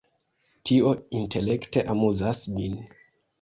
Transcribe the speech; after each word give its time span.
Tio 0.69 0.93
intelekte 1.19 1.85
amuzas 1.95 2.43
min! 2.57 2.81